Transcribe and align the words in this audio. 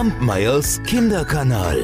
Kampmeyers 0.00 0.82
Kinderkanal. 0.84 1.78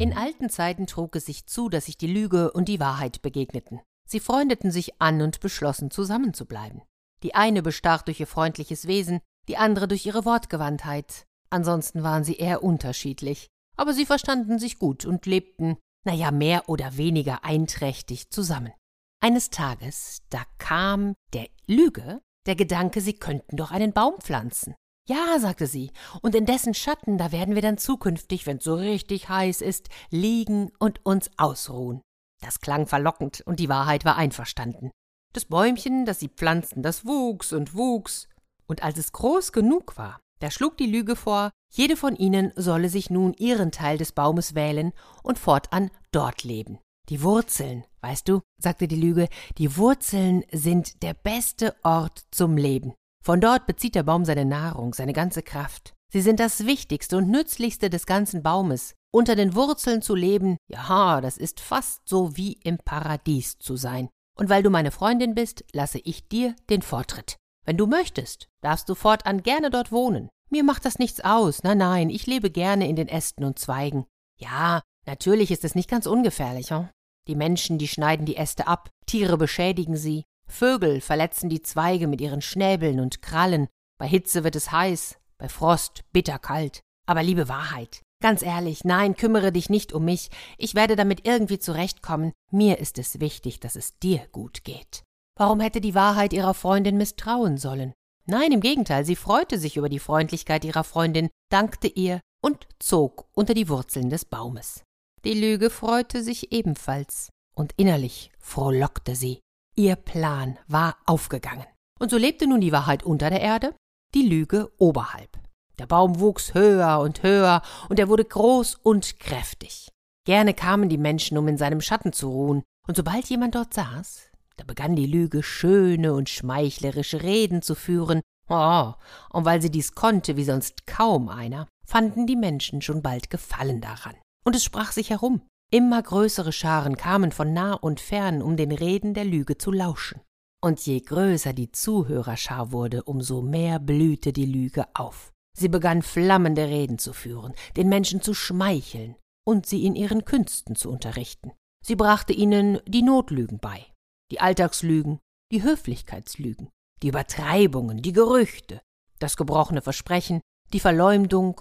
In 0.00 0.12
alten 0.12 0.50
Zeiten 0.50 0.88
trug 0.88 1.14
es 1.14 1.26
sich 1.26 1.46
zu, 1.46 1.68
dass 1.68 1.84
sich 1.84 1.96
die 1.96 2.08
Lüge 2.08 2.50
und 2.50 2.64
die 2.64 2.80
Wahrheit 2.80 3.22
begegneten. 3.22 3.80
Sie 4.08 4.18
freundeten 4.18 4.72
sich 4.72 5.00
an 5.00 5.22
und 5.22 5.38
beschlossen, 5.38 5.92
zusammenzubleiben. 5.92 6.82
Die 7.22 7.36
eine 7.36 7.62
bestach 7.62 8.02
durch 8.02 8.18
ihr 8.18 8.26
freundliches 8.26 8.88
Wesen, 8.88 9.20
die 9.46 9.56
andere 9.56 9.86
durch 9.86 10.04
ihre 10.04 10.24
Wortgewandtheit. 10.24 11.28
Ansonsten 11.48 12.02
waren 12.02 12.24
sie 12.24 12.34
eher 12.34 12.64
unterschiedlich. 12.64 13.46
Aber 13.76 13.92
sie 13.92 14.04
verstanden 14.04 14.58
sich 14.58 14.80
gut 14.80 15.04
und 15.04 15.26
lebten, 15.26 15.76
naja, 16.04 16.32
mehr 16.32 16.68
oder 16.68 16.96
weniger 16.96 17.44
einträchtig 17.44 18.30
zusammen. 18.30 18.72
Eines 19.20 19.50
Tages, 19.50 20.22
da 20.28 20.42
kam 20.58 21.14
der 21.32 21.46
Lüge 21.68 22.20
der 22.46 22.56
Gedanke, 22.56 23.00
sie 23.00 23.14
könnten 23.14 23.56
doch 23.56 23.70
einen 23.70 23.92
Baum 23.92 24.14
pflanzen. 24.20 24.74
Ja, 25.08 25.38
sagte 25.40 25.66
sie, 25.66 25.90
und 26.20 26.34
in 26.34 26.46
dessen 26.46 26.74
Schatten, 26.74 27.18
da 27.18 27.32
werden 27.32 27.54
wir 27.54 27.62
dann 27.62 27.78
zukünftig, 27.78 28.46
wenn's 28.46 28.64
so 28.64 28.74
richtig 28.74 29.28
heiß 29.28 29.60
ist, 29.60 29.88
liegen 30.10 30.70
und 30.78 31.04
uns 31.04 31.30
ausruhen. 31.36 32.02
Das 32.40 32.60
klang 32.60 32.86
verlockend, 32.86 33.42
und 33.46 33.58
die 33.58 33.68
Wahrheit 33.68 34.04
war 34.04 34.16
einverstanden. 34.16 34.90
Das 35.32 35.46
Bäumchen, 35.46 36.04
das 36.04 36.20
sie 36.20 36.28
pflanzten, 36.28 36.82
das 36.82 37.04
wuchs 37.04 37.52
und 37.52 37.74
wuchs, 37.74 38.28
und 38.66 38.82
als 38.82 38.98
es 38.98 39.12
groß 39.12 39.52
genug 39.52 39.96
war, 39.96 40.20
da 40.38 40.50
schlug 40.50 40.76
die 40.76 40.86
Lüge 40.86 41.16
vor, 41.16 41.50
jede 41.72 41.96
von 41.96 42.16
ihnen 42.16 42.52
solle 42.56 42.88
sich 42.88 43.10
nun 43.10 43.32
ihren 43.34 43.72
Teil 43.72 43.98
des 43.98 44.12
Baumes 44.12 44.54
wählen 44.54 44.92
und 45.22 45.38
fortan 45.38 45.90
dort 46.10 46.44
leben. 46.44 46.78
Die 47.12 47.20
Wurzeln, 47.20 47.84
weißt 48.00 48.26
du, 48.26 48.40
sagte 48.56 48.88
die 48.88 48.96
Lüge, 48.96 49.28
die 49.58 49.76
Wurzeln 49.76 50.44
sind 50.50 51.02
der 51.02 51.12
beste 51.12 51.76
Ort 51.82 52.22
zum 52.30 52.56
Leben. 52.56 52.94
Von 53.22 53.38
dort 53.38 53.66
bezieht 53.66 53.96
der 53.96 54.02
Baum 54.02 54.24
seine 54.24 54.46
Nahrung, 54.46 54.94
seine 54.94 55.12
ganze 55.12 55.42
Kraft. 55.42 55.92
Sie 56.10 56.22
sind 56.22 56.40
das 56.40 56.64
Wichtigste 56.64 57.18
und 57.18 57.28
Nützlichste 57.28 57.90
des 57.90 58.06
ganzen 58.06 58.42
Baumes. 58.42 58.94
Unter 59.12 59.36
den 59.36 59.54
Wurzeln 59.54 60.00
zu 60.00 60.14
leben, 60.14 60.56
ja, 60.68 61.20
das 61.20 61.36
ist 61.36 61.60
fast 61.60 62.00
so 62.08 62.34
wie 62.34 62.54
im 62.64 62.78
Paradies 62.78 63.58
zu 63.58 63.76
sein. 63.76 64.08
Und 64.38 64.48
weil 64.48 64.62
du 64.62 64.70
meine 64.70 64.90
Freundin 64.90 65.34
bist, 65.34 65.66
lasse 65.74 65.98
ich 65.98 66.28
dir 66.28 66.56
den 66.70 66.80
Vortritt. 66.80 67.36
Wenn 67.66 67.76
du 67.76 67.86
möchtest, 67.86 68.48
darfst 68.62 68.88
du 68.88 68.94
fortan 68.94 69.42
gerne 69.42 69.68
dort 69.68 69.92
wohnen. 69.92 70.30
Mir 70.48 70.64
macht 70.64 70.86
das 70.86 70.98
nichts 70.98 71.20
aus. 71.20 71.62
Nein, 71.62 71.76
nein, 71.76 72.08
ich 72.08 72.26
lebe 72.26 72.50
gerne 72.50 72.88
in 72.88 72.96
den 72.96 73.08
Ästen 73.08 73.44
und 73.44 73.58
Zweigen. 73.58 74.06
Ja, 74.38 74.80
Natürlich 75.06 75.50
ist 75.50 75.64
es 75.64 75.74
nicht 75.74 75.90
ganz 75.90 76.06
ungefährlich. 76.06 76.70
Hm? 76.70 76.88
Die 77.28 77.36
Menschen, 77.36 77.78
die 77.78 77.88
schneiden 77.88 78.26
die 78.26 78.36
Äste 78.36 78.66
ab, 78.66 78.90
Tiere 79.06 79.36
beschädigen 79.36 79.96
sie, 79.96 80.24
Vögel 80.48 81.00
verletzen 81.00 81.48
die 81.48 81.62
Zweige 81.62 82.06
mit 82.08 82.20
ihren 82.20 82.42
Schnäbeln 82.42 83.00
und 83.00 83.22
Krallen, 83.22 83.68
bei 83.98 84.06
Hitze 84.06 84.44
wird 84.44 84.56
es 84.56 84.72
heiß, 84.72 85.18
bei 85.38 85.48
Frost 85.48 86.02
bitterkalt. 86.12 86.80
Aber 87.06 87.22
liebe 87.22 87.48
Wahrheit, 87.48 88.02
ganz 88.20 88.42
ehrlich, 88.42 88.84
nein, 88.84 89.16
kümmere 89.16 89.52
dich 89.52 89.70
nicht 89.70 89.92
um 89.92 90.04
mich, 90.04 90.30
ich 90.58 90.74
werde 90.74 90.96
damit 90.96 91.26
irgendwie 91.26 91.58
zurechtkommen, 91.58 92.32
mir 92.50 92.78
ist 92.78 92.98
es 92.98 93.20
wichtig, 93.20 93.60
dass 93.60 93.76
es 93.76 93.98
dir 93.98 94.26
gut 94.32 94.64
geht. 94.64 95.04
Warum 95.38 95.60
hätte 95.60 95.80
die 95.80 95.94
Wahrheit 95.94 96.32
ihrer 96.32 96.54
Freundin 96.54 96.96
misstrauen 96.96 97.56
sollen? 97.56 97.94
Nein, 98.26 98.52
im 98.52 98.60
Gegenteil, 98.60 99.04
sie 99.04 99.16
freute 99.16 99.58
sich 99.58 99.76
über 99.76 99.88
die 99.88 99.98
Freundlichkeit 99.98 100.64
ihrer 100.64 100.84
Freundin, 100.84 101.28
dankte 101.50 101.88
ihr 101.88 102.20
und 102.42 102.68
zog 102.78 103.26
unter 103.32 103.54
die 103.54 103.68
Wurzeln 103.68 104.10
des 104.10 104.24
Baumes. 104.24 104.84
Die 105.24 105.34
Lüge 105.34 105.70
freute 105.70 106.20
sich 106.24 106.50
ebenfalls, 106.50 107.30
und 107.54 107.72
innerlich 107.76 108.32
frohlockte 108.40 109.14
sie. 109.14 109.38
Ihr 109.76 109.94
Plan 109.94 110.58
war 110.66 110.96
aufgegangen. 111.06 111.66
Und 112.00 112.10
so 112.10 112.16
lebte 112.16 112.48
nun 112.48 112.60
die 112.60 112.72
Wahrheit 112.72 113.04
unter 113.04 113.30
der 113.30 113.40
Erde, 113.40 113.72
die 114.14 114.26
Lüge 114.26 114.72
oberhalb. 114.78 115.38
Der 115.78 115.86
Baum 115.86 116.18
wuchs 116.18 116.54
höher 116.54 116.98
und 116.98 117.22
höher, 117.22 117.62
und 117.88 118.00
er 118.00 118.08
wurde 118.08 118.24
groß 118.24 118.74
und 118.82 119.20
kräftig. 119.20 119.88
Gerne 120.26 120.54
kamen 120.54 120.88
die 120.88 120.98
Menschen, 120.98 121.38
um 121.38 121.46
in 121.46 121.56
seinem 121.56 121.80
Schatten 121.80 122.12
zu 122.12 122.28
ruhen, 122.28 122.64
und 122.88 122.96
sobald 122.96 123.26
jemand 123.26 123.54
dort 123.54 123.74
saß, 123.74 124.28
da 124.56 124.64
begann 124.64 124.96
die 124.96 125.06
Lüge 125.06 125.44
schöne 125.44 126.14
und 126.14 126.30
schmeichlerische 126.30 127.22
Reden 127.22 127.62
zu 127.62 127.76
führen, 127.76 128.22
oh, 128.48 128.92
und 129.30 129.44
weil 129.44 129.62
sie 129.62 129.70
dies 129.70 129.94
konnte 129.94 130.36
wie 130.36 130.44
sonst 130.44 130.84
kaum 130.86 131.28
einer, 131.28 131.68
fanden 131.86 132.26
die 132.26 132.36
Menschen 132.36 132.82
schon 132.82 133.02
bald 133.02 133.30
Gefallen 133.30 133.80
daran. 133.80 134.16
Und 134.44 134.56
es 134.56 134.64
sprach 134.64 134.92
sich 134.92 135.10
herum. 135.10 135.42
Immer 135.70 136.02
größere 136.02 136.52
Scharen 136.52 136.96
kamen 136.96 137.32
von 137.32 137.52
nah 137.52 137.74
und 137.74 138.00
fern, 138.00 138.42
um 138.42 138.56
den 138.56 138.72
Reden 138.72 139.14
der 139.14 139.24
Lüge 139.24 139.56
zu 139.56 139.72
lauschen. 139.72 140.20
Und 140.62 140.84
je 140.84 141.00
größer 141.00 141.52
die 141.52 141.72
Zuhörerschar 141.72 142.72
wurde, 142.72 143.02
umso 143.04 143.42
mehr 143.42 143.78
blühte 143.78 144.32
die 144.32 144.46
Lüge 144.46 144.86
auf. 144.94 145.32
Sie 145.56 145.68
begann 145.68 146.02
flammende 146.02 146.66
Reden 146.66 146.98
zu 146.98 147.12
führen, 147.12 147.54
den 147.76 147.88
Menschen 147.88 148.22
zu 148.22 148.34
schmeicheln 148.34 149.16
und 149.46 149.66
sie 149.66 149.84
in 149.84 149.96
ihren 149.96 150.24
Künsten 150.24 150.76
zu 150.76 150.90
unterrichten. 150.90 151.52
Sie 151.84 151.96
brachte 151.96 152.32
ihnen 152.32 152.78
die 152.86 153.02
Notlügen 153.02 153.58
bei, 153.58 153.86
die 154.30 154.40
Alltagslügen, 154.40 155.18
die 155.50 155.62
Höflichkeitslügen, 155.62 156.68
die 157.02 157.08
Übertreibungen, 157.08 158.02
die 158.02 158.12
Gerüchte, 158.12 158.80
das 159.18 159.36
gebrochene 159.36 159.82
Versprechen, 159.82 160.40
die 160.72 160.80
Verleumdung, 160.80 161.60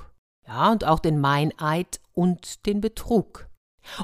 ja, 0.52 0.72
und 0.72 0.84
auch 0.84 1.00
den 1.00 1.20
Meineid 1.20 2.02
und 2.14 2.66
den 2.66 2.82
Betrug. 2.82 3.48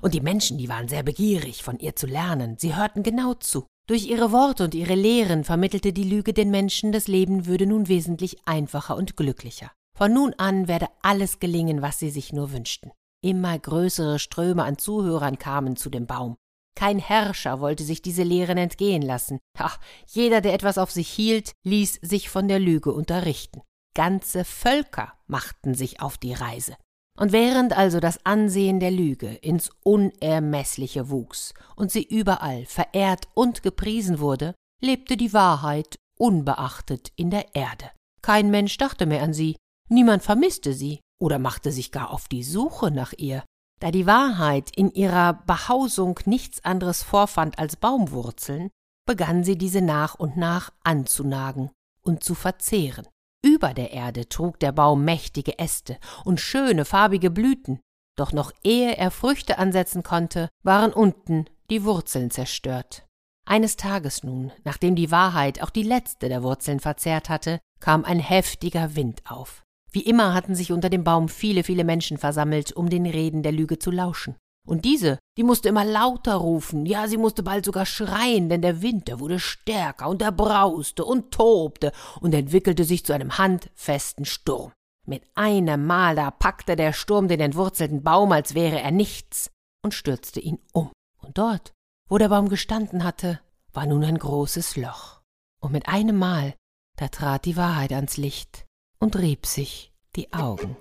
Und 0.02 0.13
die 0.13 0.22
Menschen, 0.22 0.58
die 0.58 0.69
waren 0.69 0.88
sehr 0.88 1.03
begierig, 1.03 1.62
von 1.62 1.78
ihr 1.80 1.96
zu 1.96 2.08
lernen, 2.08 2.56
sie 2.58 2.75
hörten 2.75 3.03
genau 3.03 3.34
zu. 3.34 3.68
Durch 3.88 4.08
ihre 4.08 4.31
Worte 4.31 4.63
und 4.63 4.74
ihre 4.74 4.96
Lehren 4.96 5.44
vermittelte 5.44 5.94
die 5.94 6.03
Lüge 6.03 6.34
den 6.34 6.50
Menschen, 6.50 6.91
das 6.91 7.07
Leben 7.07 7.46
würde 7.46 7.66
nun 7.66 7.88
wesentlich 7.88 8.38
einfacher 8.46 8.96
und 8.96 9.16
glücklicher. 9.16 9.72
Von 9.97 10.13
nun 10.13 10.34
an 10.38 10.68
werde 10.68 10.88
alles 11.02 11.40
gelingen, 11.40 11.81
was 11.81 12.00
sie 12.00 12.09
sich 12.09 12.34
nur 12.34 12.52
wünschten. 12.52 12.91
Immer 13.22 13.57
größere 13.57 14.19
Ströme 14.19 14.63
an 14.63 14.78
Zuhörern 14.78 15.38
kamen 15.38 15.75
zu 15.75 15.90
dem 15.90 16.06
Baum. 16.06 16.36
Kein 16.75 17.00
Herrscher 17.00 17.59
wollte 17.59 17.84
sich 17.84 18.02
diese 18.02 18.24
Lehren 18.24 18.57
entgehen 18.57 19.02
lassen. 19.02 19.40
Ach, 19.57 19.80
jeder, 20.06 20.41
der 20.41 20.53
etwas 20.53 20.78
auf 20.78 20.91
sich 20.91 21.09
hielt, 21.09 21.53
ließ 21.63 22.00
sich 22.02 22.30
von 22.30 22.47
der 22.47 22.59
Lüge 22.59 22.94
unterrichten. 22.94 23.62
Ganze 23.97 24.46
Völker 24.46 25.13
machten 25.25 25.74
sich 25.74 26.02
auf 26.03 26.19
die 26.19 26.35
Reise. 26.35 26.75
Und 27.18 27.31
während 27.31 27.75
also 27.75 28.00
das 28.00 28.24
Ansehen 28.28 28.80
der 28.80 28.91
Lüge 28.91 29.25
ins 29.25 29.72
Unermeßliche 29.84 31.09
wuchs 31.09 31.56
und 31.75 31.91
sie 31.91 32.03
überall 32.03 32.68
verehrt 32.68 33.28
und 33.34 33.63
gepriesen 33.63 34.19
wurde, 34.19 34.53
lebte 34.84 35.18
die 35.18 35.34
Wahrheit 35.34 35.97
unbeachtet 36.16 37.12
in 37.16 37.31
der 37.31 37.56
Erde. 37.56 37.90
Kein 38.22 38.52
Mensch 38.52 38.78
dachte 38.78 39.07
mehr 39.07 39.24
an 39.24 39.34
sie, 39.34 39.56
niemand 39.90 40.22
vermisste 40.22 40.74
sie 40.74 41.00
oder 41.19 41.40
machte 41.40 41.72
sich 41.72 41.91
gar 41.91 42.12
auf 42.12 42.28
die 42.28 42.44
Suche 42.44 42.91
nach 42.91 43.13
ihr. 43.18 43.44
Da 43.80 43.90
die 43.90 44.06
Wahrheit 44.06 44.69
in 44.78 44.91
ihrer 44.91 45.34
Behausung 45.34 46.19
nichts 46.25 46.63
anderes 46.63 47.02
vorfand 47.02 47.57
als 47.57 47.75
Baumwurzeln, 47.78 48.69
begann 49.07 49.44
sie 49.44 49.57
diese 49.57 49.81
nach 49.81 50.13
und 50.13 50.38
nach 50.38 50.72
anzunagen 50.84 51.72
und 52.03 52.24
zu 52.24 52.36
verzehren. 52.36 53.07
Über 53.47 53.74
der 53.74 53.94
Erde 53.94 54.28
trug 54.28 54.59
der 54.59 54.74
Baum 54.74 55.06
mächtige 55.06 55.58
Äste 55.58 55.97
und 56.25 56.41
schöne 56.41 56.84
farbige 56.84 57.31
Blüten, 57.31 57.80
doch 58.18 58.34
noch 58.34 58.52
ehe 58.62 58.97
er 58.97 59.09
Früchte 59.09 59.58
ansetzen 59.58 60.03
konnte, 60.03 60.50
waren 60.63 60.91
unten 60.91 61.46
die 61.69 61.86
Wurzeln 61.86 62.30
zerstört. 62.30 63.06
Eines 63.46 63.78
Tages 63.78 64.22
nun, 64.22 64.52
nachdem 64.66 64.96
die 64.96 65.12
Wahrheit 65.12 65.63
auch 65.63 65.69
die 65.69 65.84
letzte 65.84 66.28
der 66.28 66.44
Wurzeln 66.44 66.81
verzehrt 66.81 67.30
hatte, 67.30 67.59
kam 67.80 68.03
ein 68.03 68.19
heftiger 68.19 68.97
Wind 68.97 69.22
auf. 69.25 69.63
Wie 69.94 70.02
immer 70.02 70.34
hatten 70.34 70.53
sich 70.53 70.74
unter 70.74 70.90
dem 70.90 71.06
Baum 71.06 71.30
viele, 71.30 71.63
viele 71.63 71.86
Menschen 71.86 72.18
versammelt, 72.18 72.74
um 72.74 72.90
den 72.90 73.06
Reden 73.06 73.44
der 73.44 73.53
Lüge 73.53 73.80
zu 73.80 73.91
lauschen. 73.91 74.36
Und 74.67 74.83
diese, 74.83 75.17
die 75.38 75.44
musste 75.44 75.69
immer 75.69 75.85
lauter 75.85 76.35
rufen, 76.35 76.85
ja, 76.85 77.07
sie 77.07 77.16
musste 77.16 77.41
bald 77.41 77.63
sogar 77.63 77.85
schreien, 77.85 78.50
denn 78.50 78.61
der 78.61 78.81
Wind, 78.81 79.07
der 79.07 79.22
wurde 79.22 79.39
stärker 79.39 80.09
und 80.09 80.22
er 80.22 80.33
brauste 80.33 81.05
und 81.05 81.31
tobte 81.31 81.94
und 82.19 82.33
entwickelte 82.33 82.83
sich 82.83 83.06
zu 83.06 83.13
einem 83.13 83.38
handfesten 83.38 84.25
Sturm. 84.25 84.74
Mit 85.06 85.24
einem 85.36 85.86
Mal 85.86 86.18
da 86.18 86.31
packte 86.31 86.75
der 86.75 86.92
Sturm 86.92 87.30
den 87.30 87.39
entwurzelten 87.39 88.03
Baum, 88.03 88.33
als 88.33 88.56
wäre 88.56 88.81
er 88.81 88.92
nichts, 88.92 89.51
und 89.83 89.94
stürzte 89.94 90.42
ihn 90.42 90.59
um. 90.74 90.92
Und 91.21 91.38
dort, 91.38 91.71
wo 92.09 92.18
der 92.18 92.27
Baum 92.27 92.50
gestanden 92.50 93.06
hatte, 93.06 93.39
war 93.71 93.86
nun 93.86 94.03
ein 94.03 94.18
großes 94.18 94.75
Loch. 94.75 95.21
Und 95.62 95.71
mit 95.71 95.88
einem 95.88 96.18
Mal, 96.18 96.56
da 96.97 97.07
trat 97.07 97.45
die 97.45 97.56
Wahrheit 97.56 97.94
ans 97.94 98.18
Licht 98.18 98.65
und 99.00 99.15
rieb 99.15 99.45
sich 99.45 99.94
die 100.18 100.33
Augen. 100.33 100.75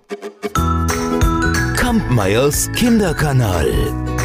Kampmeyers 1.87 2.67
Kinderkanal. 2.75 4.15